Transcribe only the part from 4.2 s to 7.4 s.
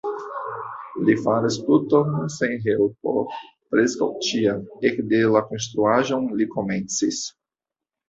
ĉiam, ekde la konstruaĵon li komencis.